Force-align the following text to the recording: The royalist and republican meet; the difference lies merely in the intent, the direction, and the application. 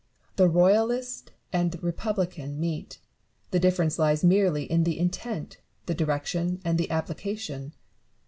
The 0.35 0.47
royalist 0.47 1.29
and 1.53 1.77
republican 1.83 2.59
meet; 2.59 2.97
the 3.51 3.59
difference 3.59 3.99
lies 3.99 4.23
merely 4.23 4.63
in 4.63 4.83
the 4.83 4.97
intent, 4.97 5.57
the 5.85 5.93
direction, 5.93 6.59
and 6.65 6.79
the 6.79 6.89
application. 6.89 7.73